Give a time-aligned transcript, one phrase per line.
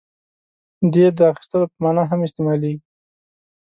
[0.93, 2.81] •دې د اخیستلو په معنیٰ هم استعمالېږي.